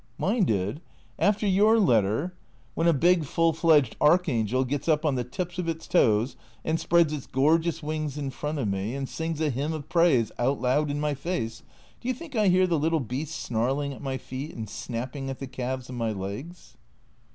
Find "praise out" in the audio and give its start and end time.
9.89-10.59